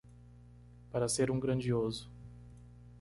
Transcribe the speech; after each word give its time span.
Para 0.91 1.07
ser 1.07 1.29
um 1.29 1.39
grandioso 1.39 2.09